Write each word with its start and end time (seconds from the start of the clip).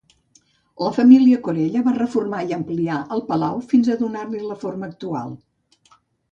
La 0.85 0.93
família 0.95 1.41
Corella 1.47 1.83
va 1.89 1.93
reformar 1.99 2.41
i 2.49 2.57
ampliar 2.59 2.97
el 3.17 3.23
palau 3.29 3.63
fins 3.75 3.93
a 3.97 4.01
donar-li 4.03 4.45
la 4.51 4.61
forma 4.67 4.93
actual. 4.93 5.41